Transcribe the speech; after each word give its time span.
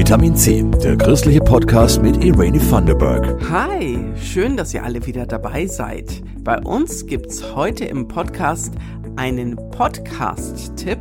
Vitamin 0.00 0.34
C, 0.34 0.64
der 0.82 0.96
christliche 0.96 1.40
Podcast 1.40 2.00
mit 2.00 2.24
Irene 2.24 2.58
Thunderberg. 2.58 3.38
Hi, 3.50 3.98
schön, 4.16 4.56
dass 4.56 4.72
ihr 4.72 4.82
alle 4.82 5.04
wieder 5.04 5.26
dabei 5.26 5.66
seid. 5.66 6.22
Bei 6.38 6.58
uns 6.58 7.04
gibt's 7.04 7.54
heute 7.54 7.84
im 7.84 8.08
Podcast 8.08 8.72
einen 9.16 9.56
Podcast-Tipp. 9.72 11.00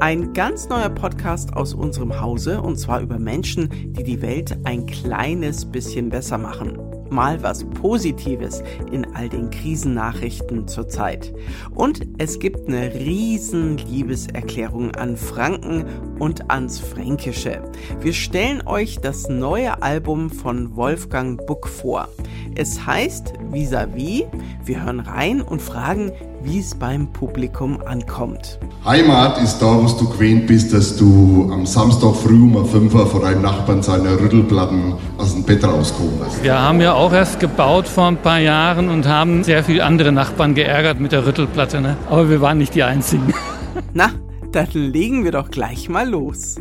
Ein 0.00 0.32
ganz 0.32 0.70
neuer 0.70 0.88
Podcast 0.88 1.52
aus 1.52 1.74
unserem 1.74 2.18
Hause 2.18 2.62
und 2.62 2.78
zwar 2.78 3.02
über 3.02 3.18
Menschen, 3.18 3.68
die 3.92 4.04
die 4.04 4.22
Welt 4.22 4.56
ein 4.64 4.86
kleines 4.86 5.66
bisschen 5.66 6.08
besser 6.08 6.38
machen 6.38 6.78
mal 7.14 7.42
was 7.42 7.64
Positives 7.64 8.62
in 8.92 9.06
all 9.14 9.28
den 9.28 9.48
Krisennachrichten 9.48 10.68
zurzeit. 10.68 11.32
Und 11.74 12.06
es 12.18 12.38
gibt 12.38 12.68
eine 12.68 12.92
riesen 12.92 13.78
Liebeserklärung 13.78 14.94
an 14.96 15.16
Franken 15.16 15.86
und 16.18 16.50
ans 16.50 16.80
Fränkische. 16.80 17.62
Wir 18.00 18.12
stellen 18.12 18.66
euch 18.66 18.98
das 18.98 19.28
neue 19.28 19.80
Album 19.82 20.28
von 20.28 20.76
Wolfgang 20.76 21.44
Buck 21.46 21.68
vor. 21.68 22.08
Es 22.56 22.84
heißt 22.84 23.34
Vis-à-vis. 23.50 24.24
-vis. 24.24 24.26
Wir 24.64 24.84
hören 24.84 25.00
rein 25.00 25.40
und 25.40 25.62
fragen, 25.62 26.12
wie 26.42 26.58
es 26.58 26.74
beim 26.74 27.12
Publikum 27.12 27.80
ankommt. 27.80 28.58
Heimat 28.86 29.38
ist 29.38 29.60
da, 29.60 29.78
wo 29.78 29.86
du 29.86 30.10
gewöhnt 30.10 30.46
bist, 30.46 30.74
dass 30.74 30.98
du 30.98 31.48
am 31.50 31.64
Samstag 31.64 32.14
früh 32.16 32.42
um 32.42 32.66
5 32.66 32.94
Uhr 32.94 33.06
vor 33.06 33.22
deinem 33.22 33.40
Nachbarn 33.40 33.82
seine 33.82 34.20
Rüttelplatten 34.20 34.92
aus 35.16 35.32
dem 35.32 35.42
Bett 35.42 35.64
rauskommen 35.64 36.20
lässt. 36.20 36.42
Wir 36.42 36.60
haben 36.60 36.82
ja 36.82 36.92
auch 36.92 37.14
erst 37.14 37.40
gebaut 37.40 37.88
vor 37.88 38.08
ein 38.08 38.18
paar 38.18 38.40
Jahren 38.40 38.90
und 38.90 39.08
haben 39.08 39.42
sehr 39.42 39.64
viele 39.64 39.82
andere 39.84 40.12
Nachbarn 40.12 40.54
geärgert 40.54 41.00
mit 41.00 41.12
der 41.12 41.26
Rüttelplatte. 41.26 41.80
Ne? 41.80 41.96
Aber 42.10 42.28
wir 42.28 42.42
waren 42.42 42.58
nicht 42.58 42.74
die 42.74 42.82
Einzigen. 42.82 43.32
Na, 43.94 44.10
dann 44.52 44.68
legen 44.74 45.24
wir 45.24 45.32
doch 45.32 45.50
gleich 45.50 45.88
mal 45.88 46.06
los. 46.06 46.56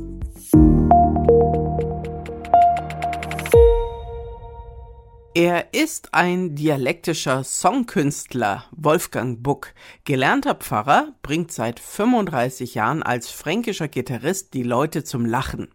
Er 5.35 5.73
ist 5.73 6.13
ein 6.13 6.53
dialektischer 6.53 7.43
Songkünstler, 7.43 8.65
Wolfgang 8.69 9.41
Buck. 9.41 9.73
Gelernter 10.05 10.53
Pfarrer, 10.53 11.15
bringt 11.23 11.51
seit 11.51 11.79
35 11.79 12.75
Jahren 12.75 13.01
als 13.01 13.31
fränkischer 13.31 13.87
Gitarrist 13.87 14.53
die 14.53 14.61
Leute 14.61 15.03
zum 15.03 15.25
Lachen. 15.25 15.69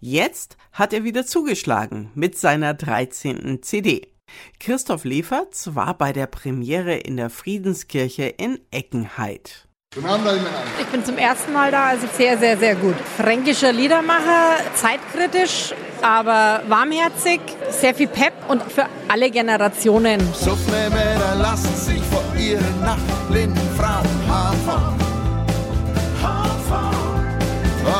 Jetzt 0.00 0.58
hat 0.72 0.92
er 0.92 1.02
wieder 1.02 1.24
zugeschlagen 1.24 2.10
mit 2.14 2.36
seiner 2.36 2.74
13. 2.74 3.62
CD. 3.62 4.12
Christoph 4.58 5.04
Leferz 5.04 5.70
war 5.72 5.96
bei 5.96 6.12
der 6.12 6.26
Premiere 6.26 6.96
in 6.96 7.16
der 7.16 7.30
Friedenskirche 7.30 8.24
in 8.24 8.60
Eckenheit. 8.70 9.66
Ich 10.78 10.86
bin 10.86 11.04
zum 11.06 11.16
ersten 11.16 11.54
Mal 11.54 11.70
da, 11.70 11.86
also 11.86 12.06
sehr, 12.16 12.36
sehr, 12.36 12.58
sehr 12.58 12.76
gut. 12.76 12.96
Fränkischer 13.16 13.72
Liedermacher, 13.72 14.58
zeitkritisch, 14.74 15.74
aber 16.02 16.62
warmherzig, 16.68 17.40
sehr 17.70 17.94
viel 17.94 18.08
Pep 18.08 18.32
und 18.48 18.62
für 18.62 18.86
alle 19.08 19.30
Generationen. 19.30 20.20
Suffne 20.34 20.90
Männer 20.90 21.36
lassen 21.40 21.74
sich 21.74 22.02
vor 22.02 22.22
ihren 22.38 22.80
nachblinden 22.80 23.68
Frauen 23.76 24.06
Haarfahren. 24.28 25.00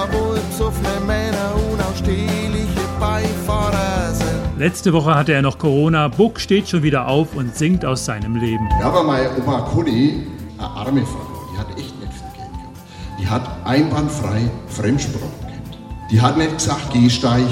Obwohl 0.03 0.39
suffne 0.57 1.01
Männer 1.07 1.55
unausstehliche 1.73 2.81
Beifahrer 3.01 4.13
sind. 4.13 4.59
Letzte 4.59 4.93
Woche 4.93 5.15
hatte 5.15 5.33
er 5.33 5.43
noch 5.43 5.59
Corona. 5.59 6.09
Buck 6.09 6.39
steht 6.39 6.69
schon 6.69 6.83
wieder 6.83 7.09
auf 7.09 7.35
und 7.35 7.57
singt 7.57 7.85
aus 7.85 8.05
seinem 8.05 8.37
Leben. 8.37 8.69
Ja, 8.79 8.87
aber 8.87 9.03
meine 9.03 9.31
Oma 9.39 9.63
Conny, 9.63 10.27
eine 10.59 10.69
arme 10.69 11.05
Frau, 11.07 11.27
die 11.53 11.59
hat 11.59 11.71
echt 11.79 11.99
nicht 11.99 12.13
viel 12.13 12.31
Geld 12.37 12.53
gehabt. 12.53 12.77
Die 13.19 13.27
hat 13.29 13.49
einwandfrei 13.65 14.51
Fremdsprachen 14.69 15.31
gekannt. 15.41 15.79
Die 16.11 16.21
hat 16.21 16.37
nicht 16.37 16.53
gesagt, 16.59 16.93
gehsteig, 16.93 17.47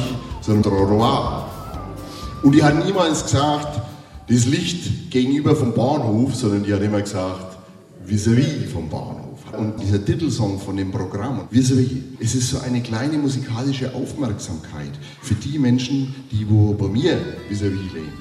sondern 0.49 0.73
Roar. 0.73 1.47
Und 2.43 2.55
die 2.55 2.63
hat 2.63 2.83
niemals 2.85 3.25
gesagt, 3.25 3.83
das 4.29 4.47
Licht 4.47 5.11
gegenüber 5.11 5.55
vom 5.55 5.75
Bahnhof, 5.75 6.35
sondern 6.35 6.63
die 6.63 6.73
hat 6.73 6.83
immer 6.83 7.03
gesagt, 7.03 7.59
vis-à-vis 8.07 8.73
vom 8.73 8.89
Bahnhof. 8.89 9.39
Und 9.58 9.81
dieser 9.83 10.03
Titelsong 10.03 10.58
von 10.58 10.77
dem 10.77 10.91
Programm, 10.91 11.42
vis-à-vis, 11.51 11.91
es 12.19 12.35
ist 12.35 12.48
so 12.48 12.58
eine 12.61 12.81
kleine 12.81 13.19
musikalische 13.19 13.95
Aufmerksamkeit 13.95 14.92
für 15.20 15.35
die 15.35 15.58
Menschen, 15.58 16.14
die 16.31 16.48
wo 16.48 16.73
bei 16.73 16.89
mir 16.89 17.19
vis-à-vis 17.51 17.92
leben. 17.92 18.13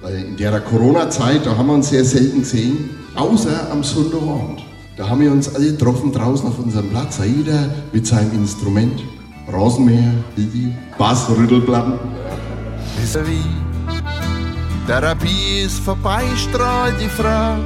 Weil 0.00 0.16
in 0.16 0.36
der 0.36 0.60
Corona-Zeit, 0.60 1.46
da 1.46 1.56
haben 1.56 1.68
wir 1.68 1.74
uns 1.74 1.90
sehr 1.90 2.04
selten 2.04 2.40
gesehen, 2.40 2.90
außer 3.14 3.70
am 3.70 3.84
Sonntagabend. 3.84 4.62
Da 4.96 5.08
haben 5.08 5.20
wir 5.20 5.30
uns 5.30 5.54
alle 5.54 5.70
getroffen 5.70 6.10
draußen 6.10 6.48
auf 6.48 6.58
unserem 6.58 6.88
Platz, 6.90 7.20
jeder 7.24 7.72
mit 7.92 8.04
seinem 8.04 8.32
Instrument. 8.32 9.00
Rasenmäher, 9.48 10.14
Hildi, 10.36 10.74
Bass, 10.98 11.28
Rüttelplatten. 11.28 11.98
Vis-à-vis, 12.96 13.44
Therapie 14.86 15.62
ist 15.64 15.78
vorbei, 15.80 16.24
strahlt 16.36 17.00
die 17.00 17.08
Frau. 17.08 17.56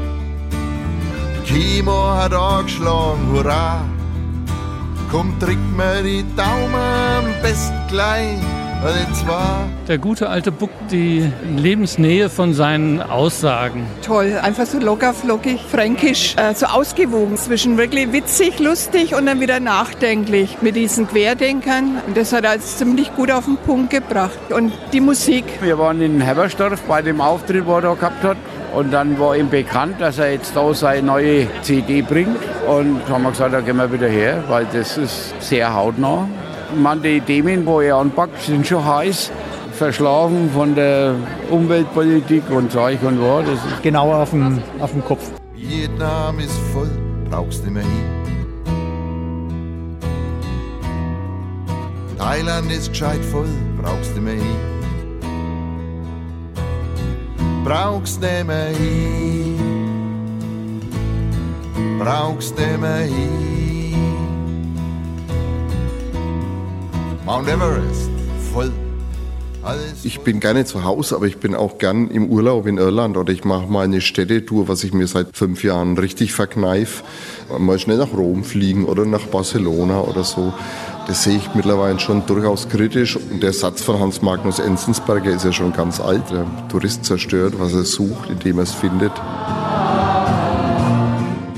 Chemo 1.44 2.14
hat 2.14 2.32
angeschlagen, 2.32 3.28
hurra. 3.32 3.84
Komm, 5.10 5.38
drück 5.38 5.59
mir 5.76 6.03
die 6.03 6.25
Daumen, 6.34 6.75
am 6.75 7.42
besten 7.42 7.75
gleich. 7.88 8.38
Der 9.89 9.99
gute 9.99 10.29
alte 10.29 10.53
Buck, 10.53 10.71
die 10.93 11.29
Lebensnähe 11.57 12.31
von 12.31 12.55
seinen 12.55 13.03
Aussagen. 13.03 13.85
Toll, 14.03 14.39
einfach 14.41 14.67
so 14.67 14.79
locker, 14.79 15.13
flockig, 15.13 15.61
fränkisch, 15.61 16.37
äh, 16.37 16.55
so 16.55 16.67
ausgewogen 16.67 17.37
zwischen 17.37 17.79
wirklich 17.79 18.13
witzig, 18.13 18.61
lustig 18.61 19.17
und 19.17 19.27
dann 19.27 19.41
wieder 19.41 19.59
nachdenklich 19.59 20.59
mit 20.61 20.77
diesen 20.77 21.09
Querdenkern. 21.09 22.01
Und 22.07 22.17
das 22.17 22.33
hat 22.33 22.45
er 22.45 22.51
als 22.51 22.77
ziemlich 22.77 23.13
gut 23.17 23.33
auf 23.33 23.47
den 23.47 23.57
Punkt 23.57 23.91
gebracht. 23.91 24.53
Und 24.55 24.73
die 24.93 25.01
Musik. 25.01 25.45
Wir 25.61 25.79
waren 25.79 26.01
in 26.01 26.21
Hebersdorf 26.21 26.83
bei 26.83 27.03
dem 27.03 27.21
Auftritt, 27.21 27.67
wo 27.67 27.77
er 27.77 27.83
da 27.83 27.95
gehabt 27.95 28.23
hat. 28.23 28.37
Und 28.73 28.93
dann 28.93 29.19
war 29.19 29.37
ihm 29.37 29.49
bekannt, 29.49 30.01
dass 30.01 30.19
er 30.19 30.33
jetzt 30.33 30.55
da 30.55 30.73
seine 30.75 31.03
neue 31.03 31.49
CD 31.63 32.03
bringt. 32.03 32.39
Und 32.69 33.01
haben 33.09 33.25
wir 33.25 33.31
gesagt, 33.31 33.53
da 33.53 33.61
gehen 33.63 33.79
wir 33.79 33.93
wieder 33.93 34.09
her, 34.09 34.45
weil 34.49 34.67
das 34.73 34.97
ist 34.97 35.35
sehr 35.41 35.75
hautnah. 35.75 36.29
Man, 36.75 37.03
die 37.03 37.21
Themen, 37.21 37.65
wo 37.65 37.81
er 37.81 37.97
anpackt, 37.97 38.43
sind 38.43 38.66
schon 38.66 38.84
heiß. 38.84 39.31
Verschlafen 39.72 40.50
von 40.50 40.75
der 40.75 41.15
Umweltpolitik 41.50 42.50
und 42.50 42.72
Zeug 42.72 42.99
und 43.03 43.21
wo. 43.21 43.41
Das 43.41 43.65
ist 43.65 43.82
genau 43.82 44.12
auf 44.12 44.31
dem, 44.31 44.59
auf 44.81 44.93
dem 44.93 45.05
Kopf. 45.05 45.31
Vietnam 45.55 46.38
ist 46.38 46.59
voll, 46.72 46.91
brauchst 47.31 47.62
nicht 47.65 47.75
mehr 47.75 47.82
hin. 47.82 48.16
Thailand 52.19 52.72
ist 52.72 52.88
gescheit 52.88 53.25
voll, 53.31 53.49
brauchst 53.81 54.15
nicht 54.15 54.25
mehr 54.25 54.34
hin. 54.34 54.56
Brauchst 57.65 58.21
nicht 58.21 58.47
mehr 58.47 58.69
hin. 58.69 59.59
Brauchst 61.99 62.59
nicht 62.59 62.81
mehr 62.81 62.99
hin. 62.99 63.66
Mount 67.26 67.48
Everest 67.48 68.09
voll. 68.53 68.70
Alles 69.64 70.04
Ich 70.04 70.20
bin 70.20 70.38
gerne 70.38 70.64
zu 70.64 70.84
Hause, 70.84 71.16
aber 71.16 71.26
ich 71.26 71.38
bin 71.38 71.56
auch 71.56 71.78
gern 71.78 72.09
im 72.09 72.28
Urlaub 72.28 72.69
in 72.69 72.78
Irland 72.78 73.16
oder 73.16 73.32
ich 73.32 73.42
mache 73.42 73.66
mal 73.66 73.82
eine 73.82 74.00
Städtetour, 74.00 74.69
was 74.69 74.84
ich 74.84 74.94
mir 74.94 75.09
seit 75.09 75.37
fünf 75.37 75.64
Jahren 75.64 75.98
richtig 75.98 76.32
verkneife. 76.32 77.03
Mal 77.59 77.81
schnell 77.81 77.97
nach 77.97 78.12
Rom 78.12 78.44
fliegen 78.44 78.84
oder 78.84 79.04
nach 79.04 79.26
Barcelona 79.26 80.03
oder 80.03 80.22
so. 80.22 80.54
Das 81.09 81.25
sehe 81.25 81.38
ich 81.38 81.53
mittlerweile 81.53 81.98
schon 81.98 82.25
durchaus 82.26 82.69
kritisch. 82.69 83.16
Und 83.16 83.43
der 83.43 83.53
Satz 83.53 83.82
von 83.82 83.98
Hans 83.98 84.22
Magnus 84.22 84.60
Enzensberger 84.60 85.32
ist 85.32 85.44
ja 85.44 85.53
schon 85.53 85.72
ganz 85.72 85.98
alt. 85.98 86.31
Der 86.31 86.47
Tourist 86.69 87.04
zerstört, 87.04 87.54
was 87.58 87.72
er 87.72 87.82
sucht, 87.82 88.31
indem 88.31 88.58
er 88.58 88.62
es 88.62 88.72
findet. 88.72 89.12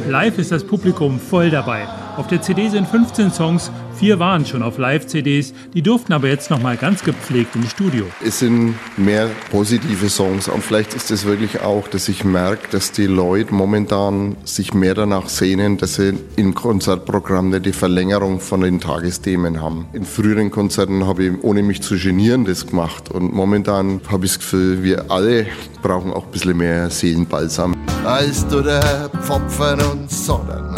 Live 0.09 0.39
ist 0.39 0.51
das 0.51 0.65
Publikum 0.65 1.21
voll 1.21 1.51
dabei. 1.51 1.87
Auf 2.19 2.27
der 2.27 2.43
CD 2.43 2.69
sind 2.69 2.89
15 2.89 3.31
Songs, 3.31 3.71
vier 3.95 4.19
waren 4.19 4.45
schon 4.45 4.65
auf 4.65 4.77
Live-CDs, 4.77 5.55
die 5.73 5.83
durften 5.83 6.13
aber 6.13 6.27
jetzt 6.27 6.51
nochmal 6.51 6.77
ganz 6.77 7.05
gepflegt 7.05 7.55
im 7.55 7.63
Studio. 7.63 8.07
Es 8.27 8.41
sind 8.41 8.75
mehr 8.97 9.31
positive 9.53 10.09
Songs 10.09 10.49
und 10.49 10.65
vielleicht 10.65 10.95
ist 10.95 11.13
es 11.13 11.27
wirklich 11.27 11.61
auch, 11.61 11.87
dass 11.87 12.09
ich 12.09 12.25
merke, 12.25 12.67
dass 12.73 12.91
die 12.91 13.07
Leute 13.07 13.55
momentan 13.55 14.37
sich 14.43 14.75
mehr 14.75 14.95
danach 14.95 15.29
sehnen, 15.29 15.77
dass 15.77 15.95
sie 15.95 16.19
im 16.35 16.57
Konzertprogramm 16.57 17.51
nicht 17.51 17.67
die 17.67 17.73
Verlängerung 17.73 18.41
von 18.41 18.63
den 18.63 18.81
Tagesthemen 18.81 19.63
haben. 19.63 19.87
In 19.93 20.05
früheren 20.05 20.51
Konzerten 20.51 21.07
habe 21.07 21.23
ich, 21.23 21.45
ohne 21.45 21.63
mich 21.63 21.83
zu 21.83 21.97
genieren, 21.97 22.45
das 22.45 22.67
gemacht 22.67 23.13
und 23.13 23.33
momentan 23.33 24.01
habe 24.11 24.27
ich 24.27 24.33
das 24.33 24.41
Gefühl, 24.41 24.83
wir 24.83 25.09
alle 25.09 25.47
brauchen 25.83 26.13
auch 26.13 26.25
ein 26.25 26.33
bisschen 26.33 26.57
mehr 26.57 26.91
Seelenbalsam. 26.91 27.77
als 28.05 28.45
du 28.49 28.61
der 28.61 29.09
Pfopfen 29.23 29.81
und 29.93 30.11
Sonnen. 30.11 30.78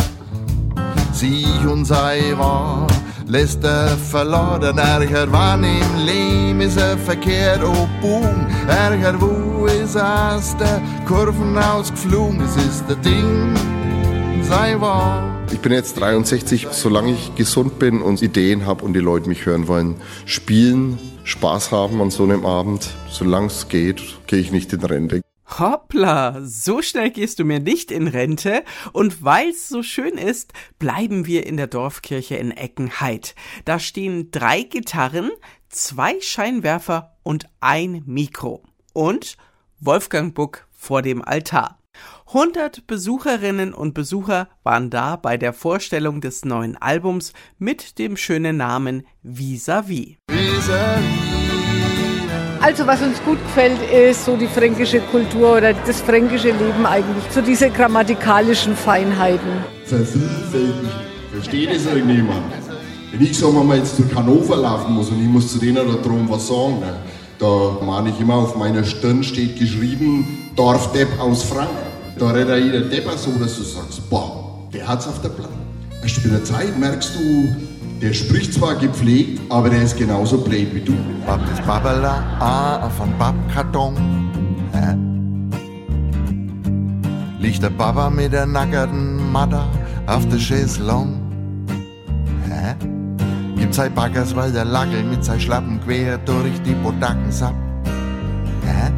Und 1.70 1.84
sei 1.84 2.34
wahr, 2.36 2.86
lässt 3.26 3.64
er 3.64 3.88
verladen, 3.88 4.78
ärger 4.78 5.26
wann 5.30 5.64
im 5.64 6.06
Leben 6.06 6.60
ist 6.60 6.78
er 6.78 6.96
verkehrt, 6.96 7.62
oh 7.64 7.88
boom, 8.00 8.46
ärger 8.68 9.20
wo 9.20 9.66
ist 9.66 9.96
aus 9.96 10.56
der 10.56 10.80
Kurven 11.06 11.58
ausgeflogen, 11.58 12.40
es 12.40 12.56
ist 12.56 12.84
der 12.88 12.96
Ding, 12.96 13.54
sei 14.42 14.80
wahr. 14.80 15.24
Ich 15.52 15.60
bin 15.60 15.72
jetzt 15.72 16.00
63, 16.00 16.68
solange 16.70 17.12
ich 17.12 17.34
gesund 17.34 17.78
bin 17.78 18.02
und 18.02 18.22
Ideen 18.22 18.66
habe 18.66 18.84
und 18.84 18.92
die 18.92 19.00
Leute 19.00 19.28
mich 19.28 19.46
hören 19.46 19.68
wollen, 19.68 19.96
spielen, 20.26 20.98
Spaß 21.24 21.72
haben 21.72 22.00
an 22.00 22.10
so 22.10 22.24
einem 22.24 22.46
Abend, 22.46 22.88
solange 23.10 23.48
es 23.48 23.68
geht, 23.68 24.00
gehe 24.26 24.38
ich 24.40 24.52
nicht 24.52 24.72
in 24.72 24.84
Rente. 24.84 25.20
Hoppla, 25.58 26.40
so 26.42 26.80
schnell 26.82 27.10
gehst 27.10 27.38
du 27.38 27.44
mir 27.44 27.60
nicht 27.60 27.90
in 27.90 28.06
Rente. 28.06 28.62
Und 28.92 29.24
weil's 29.24 29.68
so 29.68 29.82
schön 29.82 30.16
ist, 30.16 30.52
bleiben 30.78 31.26
wir 31.26 31.46
in 31.46 31.56
der 31.56 31.66
Dorfkirche 31.66 32.36
in 32.36 32.50
Eckenheid. 32.50 33.34
Da 33.64 33.78
stehen 33.78 34.30
drei 34.30 34.62
Gitarren, 34.62 35.30
zwei 35.68 36.20
Scheinwerfer 36.20 37.16
und 37.22 37.46
ein 37.60 38.02
Mikro. 38.06 38.62
Und 38.92 39.36
Wolfgang 39.80 40.34
Buck 40.34 40.66
vor 40.70 41.02
dem 41.02 41.22
Altar. 41.22 41.78
100 42.28 42.86
Besucherinnen 42.86 43.74
und 43.74 43.92
Besucher 43.92 44.48
waren 44.62 44.88
da 44.88 45.16
bei 45.16 45.36
der 45.36 45.52
Vorstellung 45.52 46.20
des 46.20 46.44
neuen 46.44 46.76
Albums 46.76 47.32
mit 47.58 47.98
dem 47.98 48.16
schönen 48.16 48.56
Namen 48.56 49.04
Vis-a-vis. 49.22 50.16
Also 52.62 52.86
was 52.86 53.00
uns 53.00 53.22
gut 53.24 53.38
gefällt, 53.42 53.78
ist 53.90 54.26
so 54.26 54.36
die 54.36 54.46
fränkische 54.46 55.00
Kultur 55.00 55.56
oder 55.56 55.72
das 55.72 56.02
fränkische 56.02 56.48
Leben 56.48 56.84
eigentlich, 56.84 57.24
so 57.30 57.40
diese 57.40 57.70
grammatikalischen 57.70 58.76
Feinheiten. 58.76 59.64
Versteht 61.32 61.70
es 61.70 61.86
irgendjemand? 61.86 62.42
Wenn 63.12 63.22
ich, 63.22 63.38
sagen 63.38 63.54
wir 63.54 63.64
mal, 63.64 63.78
jetzt 63.78 63.98
durch 63.98 64.14
Hannover 64.14 64.56
laufen 64.56 64.92
muss 64.92 65.08
und 65.08 65.22
ich 65.22 65.28
muss 65.28 65.50
zu 65.50 65.58
denen 65.58 65.76
da 65.76 65.94
drum 66.02 66.28
was 66.28 66.48
sagen, 66.48 66.80
ne? 66.80 66.96
da 67.38 67.78
meine 67.82 68.10
ich 68.10 68.20
immer, 68.20 68.34
auf 68.34 68.54
meiner 68.56 68.84
Stirn 68.84 69.24
steht 69.24 69.58
geschrieben, 69.58 70.50
Dorfdepp 70.54 71.18
aus 71.18 71.42
Franken. 71.42 71.74
Da 72.18 72.30
redet 72.30 72.62
jeder 72.62 72.80
Depper 72.80 73.16
so, 73.16 73.30
dass 73.40 73.56
du 73.56 73.62
sagst, 73.62 74.08
boah, 74.10 74.68
der 74.74 74.86
hat's 74.86 75.08
auf 75.08 75.22
der 75.22 75.30
Platte. 75.30 75.54
Erst 76.02 76.22
mit 76.22 76.34
der 76.34 76.44
Zeit 76.44 76.78
merkst 76.78 77.14
du, 77.14 77.69
der 78.00 78.14
spricht 78.14 78.54
zwar 78.54 78.76
gepflegt, 78.76 79.40
aber 79.50 79.68
der 79.68 79.82
ist 79.82 79.96
genauso 79.96 80.38
blöd 80.38 80.74
wie 80.74 80.80
du. 80.80 80.94
Bab 81.26 81.40
ist 81.52 81.64
Babala, 81.66 82.80
auf 82.82 83.00
ein 83.00 83.12
Babkarton. 83.18 83.94
Liegt 87.38 87.62
der 87.62 87.70
Baba 87.70 88.10
mit 88.10 88.32
der 88.32 88.46
nackerten 88.46 89.32
Matter 89.32 89.66
auf 90.06 90.28
der 90.28 90.38
Chaiselong. 90.38 91.14
Hä? 92.48 92.74
Gibt 93.56 93.74
sei 93.74 93.88
Baggers, 93.88 94.36
weil 94.36 94.52
der 94.52 94.66
Lagel 94.66 95.02
mit 95.04 95.24
sei 95.24 95.38
Schlappen 95.38 95.80
quer 95.80 96.18
durch 96.18 96.60
die 96.66 96.74
Bodacken 96.74 97.32
sapp. 97.32 97.54
Hä? 98.62 98.90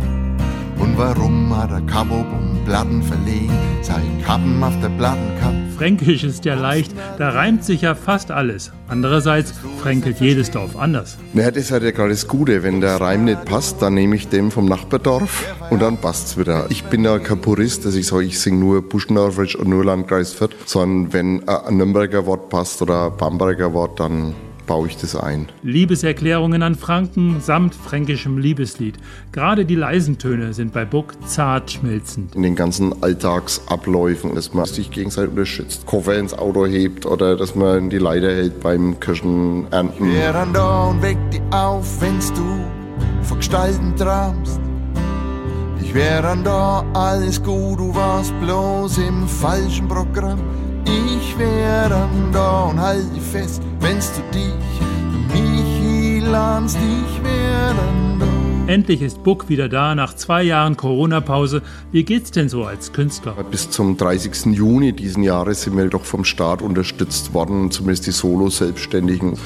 Und 0.79 0.99
warum 0.99 1.57
hat 1.57 1.71
er 1.71 1.83
Kabo 1.83 2.17
um 2.17 2.52
Platten 2.65 3.03
verlegen, 3.03 3.53
sei 3.83 4.01
Kappen 4.25 4.63
auf 4.63 4.79
der 4.81 4.89
Plattenkap? 4.91 5.53
Fränkisch 5.77 6.23
ist 6.23 6.45
ja 6.45 6.55
leicht, 6.55 6.93
da 7.19 7.31
reimt 7.31 7.65
sich 7.65 7.83
ja 7.83 7.95
fast 7.95 8.31
alles. 8.31 8.73
Andererseits 8.89 9.53
fränkelt 9.81 10.21
jedes 10.21 10.51
Dorf 10.51 10.77
anders. 10.77 11.19
Ja, 11.35 11.51
das 11.51 11.65
ist 11.65 11.73
halt 11.73 11.83
ja 11.83 11.91
gerade 11.91 12.11
das 12.11 12.29
Gute. 12.29 12.63
Wenn 12.63 12.81
der 12.81 13.01
Reim 13.01 13.25
nicht 13.25 13.45
passt, 13.45 13.83
dann 13.83 13.95
nehme 13.95 14.15
ich 14.15 14.29
den 14.29 14.51
vom 14.51 14.67
Nachbardorf 14.67 15.57
und 15.71 15.83
dann 15.83 15.97
passt's 15.97 16.37
wieder. 16.37 16.67
Ich 16.69 16.85
bin 16.85 17.05
ja 17.05 17.19
kein 17.19 17.41
Purist, 17.41 17.85
dass 17.85 17.97
ich 17.97 18.07
sage, 18.07 18.25
ich 18.25 18.39
singe 18.39 18.59
nur 18.59 18.89
Buschendorfisch 18.89 19.57
und 19.57 19.69
nur 19.69 19.85
Landkreis 19.85 20.33
Fürth, 20.33 20.55
sondern 20.67 21.13
wenn 21.13 21.49
ein 21.49 21.77
Nürnberger 21.77 22.27
Wort 22.27 22.49
passt 22.49 22.81
oder 22.81 23.07
ein 23.07 23.17
Bamberger 23.17 23.73
Wort, 23.73 23.99
dann 23.99 24.35
baue 24.67 24.89
ich 24.89 24.97
das 24.97 25.17
ein. 25.17 25.49
Liebeserklärungen 25.63 26.63
an 26.63 26.75
Franken 26.75 27.41
samt 27.41 27.75
fränkischem 27.75 28.39
Liebeslied. 28.39 28.97
Gerade 29.33 29.65
die 29.65 29.75
leisen 29.75 30.19
Töne 30.19 30.53
sind 30.55 30.73
bei 30.73 30.85
Buck 30.85 31.15
zart 31.27 31.71
schmelzend. 31.71 32.35
In 32.35 32.43
den 32.43 32.57
ganzen 32.57 33.03
Alltagsabläufen, 33.03 34.35
dass 34.35 34.55
man 34.55 34.67
sich 34.67 34.91
gegenseitig 34.91 35.31
unterstützt, 35.31 35.87
Koffer 35.87 36.19
ins 36.19 36.35
Auto 36.35 36.67
hebt 36.67 37.07
oder 37.07 37.37
dass 37.37 37.55
man 37.55 37.91
die 37.91 37.99
Leiter 37.99 38.29
hält 38.29 38.61
beim 38.61 38.99
Kirschenernten. 39.01 40.13
Wer 40.13 40.35
an 40.35 40.53
da 40.53 40.87
und 40.87 41.03
weck 41.03 41.19
dich 41.31 41.43
auf, 41.51 42.01
wenn's 42.01 42.33
du 42.33 42.61
vor 43.23 43.37
Gestalten 43.39 43.95
tramst. 43.97 44.61
Ich 45.81 45.95
wär 45.95 46.25
an 46.25 46.43
da, 46.43 46.85
alles 46.95 47.43
gut, 47.43 47.79
du 47.79 47.95
warst 47.95 48.33
bloß 48.41 48.99
im 48.99 49.29
falschen 49.29 49.89
Programm. 49.89 50.39
Ich 50.93 51.39
wär 51.39 51.91
an 51.91 52.33
halt 52.79 53.15
dich 53.15 53.23
fest, 53.23 53.63
wenn's 53.81 54.11
du 54.15 54.23
dich 54.37 54.73
mich 55.33 56.23
lernst. 56.23 56.77
Ich 56.77 57.25
wär 57.25 57.71
an. 57.71 58.32
Endlich 58.73 59.03
ist 59.03 59.23
Buck 59.23 59.51
wieder 59.51 59.69
da 59.69 59.95
nach 59.95 60.17
zwei 60.17 60.43
Jahren 60.43 60.79
Corona-Pause. 60.79 61.61
Wie 61.91 62.05
geht's 62.05 62.31
denn 62.31 62.49
so 62.49 62.65
als 62.65 62.95
Künstler? 62.95 63.37
Bis 63.51 63.69
zum 63.69 63.99
30. 63.99 64.47
Juni 64.57 64.95
diesen 64.95 65.23
Jahres 65.23 65.61
sind 65.61 65.77
wir 65.77 65.87
doch 65.91 66.07
vom 66.07 66.25
Staat 66.25 66.63
unterstützt 66.63 67.35
worden, 67.35 67.71
zumindest 67.71 68.07
die 68.07 68.13
Solo-Selbstständigen, 68.13 69.37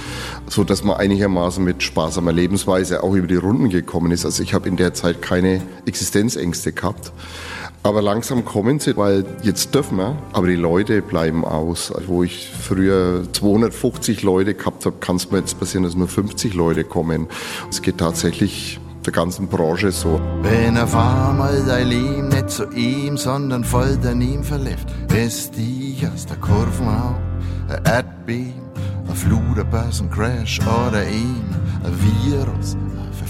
so 0.46 0.62
dass 0.62 0.84
man 0.84 0.98
einigermaßen 0.98 1.64
mit 1.64 1.82
sparsamer 1.82 2.32
Lebensweise 2.32 3.02
auch 3.02 3.14
über 3.14 3.26
die 3.26 3.34
Runden 3.34 3.68
gekommen 3.68 4.12
ist. 4.12 4.24
Also 4.24 4.44
ich 4.44 4.54
habe 4.54 4.68
in 4.68 4.76
der 4.76 4.94
Zeit 4.94 5.22
keine 5.22 5.60
Existenzängste 5.86 6.70
gehabt. 6.70 7.10
Aber 7.82 8.02
langsam 8.02 8.44
kommen 8.44 8.78
sie, 8.78 8.96
weil 8.96 9.24
jetzt 9.42 9.74
dürfen 9.74 9.98
wir, 9.98 10.16
aber 10.34 10.46
die 10.46 10.54
Leute 10.54 11.02
bleiben 11.02 11.44
aus. 11.44 11.90
Also 11.90 12.06
wo 12.06 12.22
ich 12.22 12.48
früher 12.48 13.24
250 13.32 14.22
Leute 14.22 14.54
gehabt 14.54 14.86
habe, 14.86 14.98
kann 15.00 15.16
es 15.16 15.32
mir 15.32 15.38
jetzt 15.38 15.58
passieren, 15.58 15.82
dass 15.82 15.96
nur 15.96 16.06
50 16.06 16.54
Leute 16.54 16.84
kommen. 16.84 17.26
Es 17.68 17.82
geht 17.82 17.98
tatsächlich 17.98 18.78
der 19.06 19.12
ganzen 19.12 19.48
Branche 19.48 19.92
so. 19.92 20.20
Wenn 20.42 20.76
auf 20.76 20.94
einmal 20.94 21.62
dein 21.66 21.88
Leben 21.88 22.28
nicht 22.28 22.50
zu 22.50 22.68
ihm, 22.70 23.16
sondern 23.16 23.64
voll 23.64 23.96
daneben 24.02 24.42
verläuft, 24.42 24.88
lässt 25.10 25.56
dich 25.56 26.06
aus 26.06 26.26
der 26.26 26.36
Kurve 26.36 26.82
auf, 26.82 27.16
ein 27.68 27.84
Erdbeben, 27.84 28.62
ein 29.08 29.14
Flut, 29.14 29.58
ein 29.58 29.70
Börsencrash 29.70 30.60
oder 30.60 31.06
ihm 31.08 31.44
ein 31.84 32.32
Virus, 32.32 32.76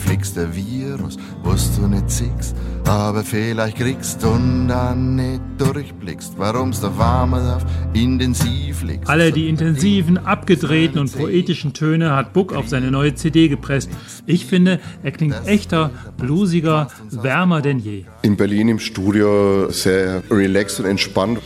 ein 0.06 0.22
verflixter 0.22 0.54
Virus, 0.54 1.16
was 1.42 1.76
du 1.76 1.86
nicht 1.86 2.10
siehst, 2.10 2.54
aber 2.84 3.24
vielleicht 3.24 3.78
kriegst 3.78 4.24
und 4.24 4.68
dann 4.68 5.16
nicht 5.16 5.40
durchblickst, 5.58 6.38
warum's 6.38 6.80
der 6.80 6.96
warme 6.96 7.56
auf 7.56 7.64
intensiv 7.92 8.82
liegt. 8.82 9.08
Alle 9.08 9.32
die 9.32 9.48
intensiven, 9.48 10.18
abgedrehten 10.18 11.00
und 11.00 11.12
poetischen 11.12 11.72
Töne 11.72 12.14
hat 12.14 12.32
Buck 12.32 12.54
auf 12.54 12.68
seine 12.68 12.90
neue 12.90 13.14
CD 13.14 13.48
gepresst. 13.48 13.90
Ich 14.26 14.46
finde, 14.46 14.80
er 15.02 15.10
klingt 15.10 15.36
echter, 15.46 15.90
bluesiger, 16.16 16.88
wärmer 17.10 17.62
denn 17.62 17.78
je. 17.78 18.04
In 18.22 18.36
Berlin 18.36 18.68
im 18.68 18.78
Studio 18.78 19.70
sehr 19.70 20.22
relaxed 20.30 20.80
und 20.80 20.86
entspannt. 20.86 21.40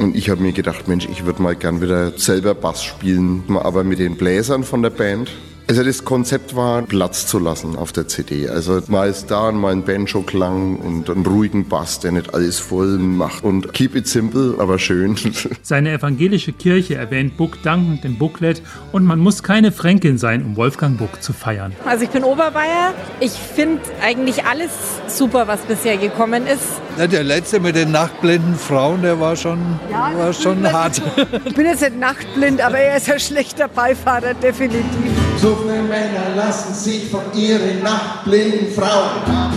Und 0.00 0.16
ich 0.16 0.28
habe 0.28 0.42
mir 0.42 0.52
gedacht, 0.52 0.88
Mensch, 0.88 1.06
ich 1.10 1.24
würde 1.24 1.40
mal 1.40 1.54
gern 1.54 1.80
wieder 1.80 2.18
selber 2.18 2.54
Bass 2.54 2.82
spielen, 2.82 3.44
aber 3.56 3.84
mit 3.84 4.00
den 4.00 4.16
Bläsern 4.16 4.64
von 4.64 4.82
der 4.82 4.90
Band. 4.90 5.30
Also 5.66 5.82
das 5.82 6.04
Konzept 6.04 6.54
war, 6.54 6.82
Platz 6.82 7.26
zu 7.26 7.38
lassen 7.38 7.76
auf 7.76 7.90
der 7.90 8.06
CD. 8.06 8.50
Also 8.50 8.82
mal 8.88 9.08
ist 9.08 9.30
da 9.30 9.50
mal 9.50 9.72
ein 9.72 9.82
Banjo-Klang 9.82 10.76
und 10.76 11.08
einen 11.08 11.24
ruhigen 11.24 11.68
Bass, 11.68 12.00
der 12.00 12.12
nicht 12.12 12.34
alles 12.34 12.58
voll 12.58 12.98
macht. 12.98 13.42
Und 13.42 13.72
keep 13.72 13.96
it 13.96 14.06
simple, 14.06 14.56
aber 14.58 14.78
schön. 14.78 15.16
Seine 15.62 15.92
evangelische 15.92 16.52
Kirche 16.52 16.96
erwähnt 16.96 17.38
Buck 17.38 17.62
dankend 17.62 18.04
im 18.04 18.18
Booklet 18.18 18.60
und 18.92 19.04
man 19.04 19.18
muss 19.18 19.42
keine 19.42 19.72
Fränkin 19.72 20.18
sein, 20.18 20.44
um 20.44 20.56
Wolfgang 20.56 20.98
Buck 20.98 21.22
zu 21.22 21.32
feiern. 21.32 21.72
Also 21.86 22.04
ich 22.04 22.10
bin 22.10 22.24
Oberbayer. 22.24 22.92
Ich 23.20 23.32
finde 23.32 23.80
eigentlich 24.02 24.44
alles 24.44 24.70
super, 25.06 25.48
was 25.48 25.60
bisher 25.62 25.96
gekommen 25.96 26.46
ist. 26.46 26.64
Na, 26.98 27.06
der 27.06 27.24
letzte 27.24 27.58
mit 27.58 27.74
den 27.74 27.90
nachtblinden 27.90 28.56
Frauen, 28.56 29.00
der 29.00 29.18
war 29.18 29.34
schon, 29.34 29.58
war 29.90 30.32
schon 30.34 30.70
hart. 30.70 31.00
Ich 31.46 31.54
bin 31.54 31.64
jetzt 31.64 31.80
nicht 31.80 31.98
nachtblind, 31.98 32.60
aber 32.60 32.78
er 32.78 32.98
ist 32.98 33.10
ein 33.10 33.18
schlechter 33.18 33.66
Beifahrer, 33.66 34.34
definitiv. 34.34 35.03
Suffende 35.44 35.82
Männer 35.82 36.34
lassen 36.34 36.72
sich 36.72 37.10
von 37.10 37.20
ihren 37.34 37.82
nachtblinden 37.82 38.72
Frauen 38.72 39.52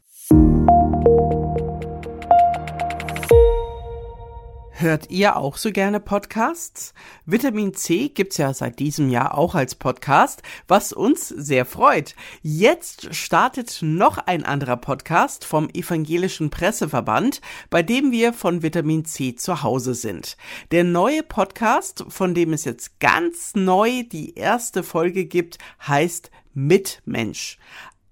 Hört 4.83 5.11
ihr 5.11 5.37
auch 5.37 5.59
so 5.59 5.71
gerne 5.71 6.01
Podcasts? 6.01 6.93
Vitamin 7.25 7.73
C 7.73 8.09
gibt's 8.09 8.37
ja 8.37 8.53
seit 8.53 8.81
diesem 8.81 9.11
Jahr 9.11 9.39
auch 9.39 9.55
als 9.55 9.77
Podcast, 9.77 10.43
was 10.67 10.93
uns 10.93 11.29
sehr 11.29 11.65
freut. 11.65 12.17
Jetzt 12.43 13.15
startet 13.15 13.79
noch 13.81 14.19
ein 14.19 14.45
anderer 14.45 14.77
Podcast 14.77 15.45
vom 15.45 15.69
Evangelischen 15.73 16.51
Presseverband, 16.51 17.41
bei 17.71 17.85
dem 17.85 18.11
wir 18.11 18.33
von 18.33 18.65
Vitamin 18.65 19.05
C 19.05 19.37
zu 19.37 19.63
Hause 19.63 19.95
sind. 19.95 20.37
Der 20.73 20.83
neue 20.83 21.23
Podcast, 21.23 22.05
von 22.09 22.35
dem 22.35 22.53
es 22.53 22.65
jetzt 22.65 22.99
ganz 22.99 23.53
neu 23.55 24.03
die 24.03 24.35
erste 24.35 24.83
Folge 24.83 25.27
gibt, 25.27 25.59
heißt 25.87 26.33
Mitmensch. 26.55 27.59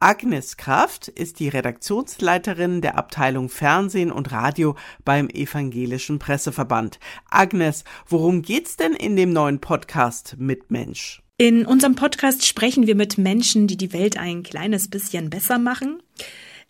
Agnes 0.03 0.57
Kraft 0.57 1.09
ist 1.09 1.41
die 1.41 1.49
Redaktionsleiterin 1.49 2.81
der 2.81 2.97
Abteilung 2.97 3.51
Fernsehen 3.51 4.11
und 4.11 4.33
Radio 4.33 4.77
beim 5.05 5.29
Evangelischen 5.29 6.19
Presseverband. 6.19 6.99
Agnes, 7.29 7.85
worum 8.09 8.41
geht's 8.41 8.77
denn 8.77 8.95
in 8.95 9.15
dem 9.17 9.33
neuen 9.33 9.61
Podcast 9.61 10.37
Mitmensch? 10.39 11.23
In 11.37 11.67
unserem 11.67 11.97
Podcast 11.97 12.47
sprechen 12.47 12.87
wir 12.87 12.95
mit 12.95 13.19
Menschen, 13.19 13.67
die 13.67 13.77
die 13.77 13.93
Welt 13.93 14.17
ein 14.17 14.43
kleines 14.43 14.89
bisschen 14.89 15.29
besser 15.29 15.59
machen. 15.59 16.03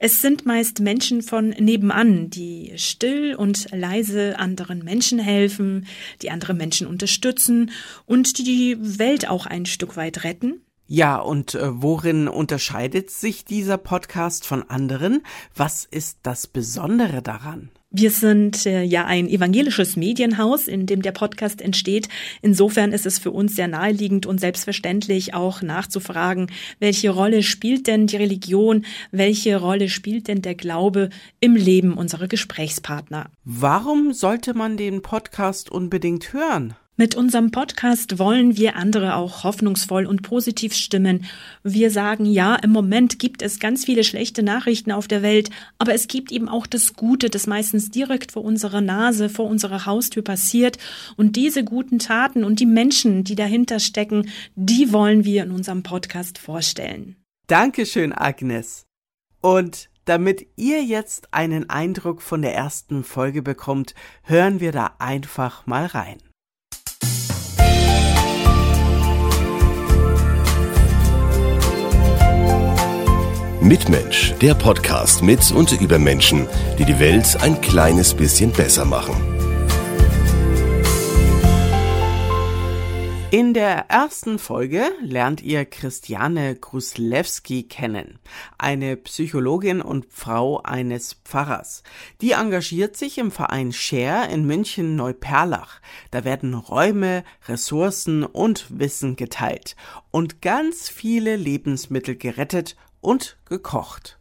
Es 0.03 0.23
sind 0.23 0.47
meist 0.47 0.81
Menschen 0.81 1.23
von 1.23 1.51
nebenan, 1.51 2.31
die 2.31 2.73
still 2.77 3.35
und 3.35 3.71
leise 3.71 4.39
anderen 4.39 4.83
Menschen 4.83 5.19
helfen, 5.19 5.87
die 6.23 6.31
andere 6.31 6.55
Menschen 6.55 6.87
unterstützen 6.87 7.71
und 8.07 8.39
die 8.39 8.45
die 8.45 8.99
Welt 8.99 9.29
auch 9.29 9.47
ein 9.47 9.67
Stück 9.67 9.97
weit 9.97 10.25
retten. 10.25 10.63
Ja, 10.93 11.19
und 11.19 11.55
äh, 11.55 11.69
worin 11.71 12.27
unterscheidet 12.27 13.11
sich 13.11 13.45
dieser 13.45 13.79
Podcast 13.79 14.45
von 14.45 14.69
anderen? 14.69 15.23
Was 15.55 15.85
ist 15.85 16.19
das 16.25 16.49
Besondere 16.49 17.23
daran? 17.23 17.71
Wir 17.93 18.11
sind 18.11 18.67
äh, 18.67 18.83
ja 18.83 19.05
ein 19.05 19.29
evangelisches 19.29 19.95
Medienhaus, 19.95 20.67
in 20.67 20.87
dem 20.87 21.03
der 21.03 21.13
Podcast 21.13 21.63
entsteht. 21.63 22.09
Insofern 22.43 22.91
ist 22.91 23.07
es 23.07 23.21
für 23.21 23.31
uns 23.31 23.55
sehr 23.55 23.69
naheliegend 23.69 24.27
und 24.27 24.41
selbstverständlich 24.41 25.33
auch 25.33 25.63
nachzufragen, 25.63 26.51
welche 26.81 27.11
Rolle 27.11 27.45
spielt 27.45 27.87
denn 27.87 28.09
die 28.09 28.17
Religion, 28.17 28.85
welche 29.13 29.61
Rolle 29.61 29.89
spielt 29.89 30.27
denn 30.27 30.43
der 30.43 30.57
Glaube 30.57 31.11
im 31.39 31.55
Leben 31.55 31.95
unserer 31.95 32.27
Gesprächspartner. 32.27 33.31
Warum 33.45 34.13
sollte 34.13 34.55
man 34.55 34.77
den 34.77 35.03
Podcast 35.03 35.71
unbedingt 35.71 36.33
hören? 36.33 36.75
Mit 37.01 37.15
unserem 37.15 37.51
Podcast 37.51 38.19
wollen 38.19 38.59
wir 38.59 38.77
andere 38.77 39.15
auch 39.15 39.43
hoffnungsvoll 39.43 40.05
und 40.05 40.21
positiv 40.21 40.75
stimmen. 40.75 41.25
Wir 41.63 41.91
sagen, 41.91 42.27
ja, 42.27 42.57
im 42.57 42.73
Moment 42.73 43.19
gibt 43.19 43.41
es 43.41 43.59
ganz 43.59 43.87
viele 43.87 44.05
schlechte 44.05 44.43
Nachrichten 44.43 44.93
auf 44.93 45.09
der 45.09 45.23
Welt, 45.23 45.49
aber 45.79 45.95
es 45.95 46.09
gibt 46.09 46.31
eben 46.31 46.47
auch 46.47 46.67
das 46.67 46.93
Gute, 46.93 47.31
das 47.31 47.47
meistens 47.47 47.91
direkt 47.91 48.33
vor 48.33 48.45
unserer 48.45 48.83
Nase, 48.83 49.31
vor 49.31 49.47
unserer 49.47 49.87
Haustür 49.87 50.23
passiert. 50.23 50.77
Und 51.17 51.37
diese 51.37 51.65
guten 51.65 52.01
Taten 52.01 52.45
und 52.45 52.61
die 52.61 52.67
Menschen, 52.67 53.25
die 53.25 53.35
dahinter 53.35 53.81
stecken, 53.81 54.29
die 54.55 54.93
wollen 54.93 55.25
wir 55.25 55.45
in 55.45 55.53
unserem 55.53 55.83
Podcast 55.83 56.37
vorstellen. 56.37 57.17
Dankeschön, 57.47 58.13
Agnes. 58.13 58.85
Und 59.41 59.89
damit 60.05 60.49
ihr 60.57 60.85
jetzt 60.85 61.33
einen 61.33 61.71
Eindruck 61.71 62.21
von 62.21 62.43
der 62.43 62.55
ersten 62.55 63.05
Folge 63.05 63.41
bekommt, 63.41 63.95
hören 64.23 64.61
wir 64.61 64.73
da 64.73 64.97
einfach 64.99 65.67
mal 65.67 65.87
rein. 65.87 66.19
Mitmensch, 73.71 74.35
der 74.43 74.57
Podcast 74.57 75.23
mit 75.23 75.53
und 75.53 75.81
über 75.81 76.01
Menschen, 76.01 76.49
die 76.77 76.85
die 76.85 76.99
Welt 76.99 77.41
ein 77.41 77.61
kleines 77.61 78.15
bisschen 78.15 78.51
besser 78.51 78.85
machen. 78.85 79.15
In 83.31 83.55
der 83.55 83.89
ersten 83.89 84.41
Folge 84.41 84.91
lernt 85.01 85.41
ihr 85.41 85.65
Christiane 85.65 86.57
Gruslewski 86.57 87.63
kennen, 87.63 88.19
eine 88.59 88.97
Psychologin 88.97 89.83
und 89.83 90.07
Frau 90.11 90.61
eines 90.65 91.15
Pfarrers. 91.25 91.85
Die 92.21 92.33
engagiert 92.33 92.97
sich 92.97 93.19
im 93.19 93.31
Verein 93.31 93.73
Share 93.73 94.29
in 94.33 94.47
München 94.47 94.97
Neuperlach. 94.97 95.81
Da 96.11 96.25
werden 96.25 96.55
Räume, 96.55 97.23
Ressourcen 97.47 98.25
und 98.25 98.67
Wissen 98.81 99.15
geteilt 99.15 99.77
und 100.11 100.43
ganz 100.43 100.89
viele 100.89 101.37
Lebensmittel 101.37 102.17
gerettet 102.17 102.75
und 103.01 103.37
gekocht. 103.47 104.19